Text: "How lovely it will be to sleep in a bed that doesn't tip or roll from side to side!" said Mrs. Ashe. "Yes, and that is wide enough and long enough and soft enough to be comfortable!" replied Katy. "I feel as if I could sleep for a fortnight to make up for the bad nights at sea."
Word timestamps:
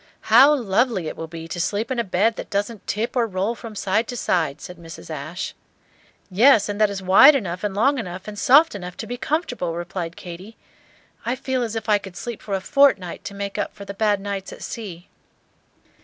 "How 0.33 0.55
lovely 0.55 1.07
it 1.07 1.15
will 1.15 1.27
be 1.27 1.47
to 1.47 1.59
sleep 1.61 1.91
in 1.91 1.99
a 1.99 2.03
bed 2.03 2.35
that 2.35 2.49
doesn't 2.49 2.87
tip 2.87 3.15
or 3.15 3.27
roll 3.27 3.53
from 3.53 3.75
side 3.75 4.07
to 4.07 4.17
side!" 4.17 4.59
said 4.59 4.77
Mrs. 4.77 5.11
Ashe. 5.11 5.53
"Yes, 6.31 6.67
and 6.67 6.81
that 6.81 6.89
is 6.89 7.03
wide 7.03 7.35
enough 7.35 7.63
and 7.63 7.75
long 7.75 7.99
enough 7.99 8.27
and 8.27 8.39
soft 8.39 8.73
enough 8.73 8.97
to 8.97 9.05
be 9.05 9.15
comfortable!" 9.15 9.75
replied 9.75 10.15
Katy. 10.15 10.57
"I 11.23 11.35
feel 11.35 11.61
as 11.61 11.75
if 11.75 11.87
I 11.87 11.99
could 11.99 12.17
sleep 12.17 12.41
for 12.41 12.55
a 12.55 12.61
fortnight 12.61 13.23
to 13.25 13.35
make 13.35 13.59
up 13.59 13.75
for 13.75 13.85
the 13.85 13.93
bad 13.93 14.19
nights 14.19 14.51
at 14.51 14.63
sea." 14.63 15.07